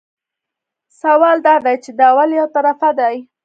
سوال 1.01 1.37
دا 1.47 1.55
دی 1.65 1.75
چې 1.83 1.91
دا 1.99 2.09
ولې 2.17 2.35
یو 2.41 2.47
طرفه 2.55 2.89
دي. 2.99 3.15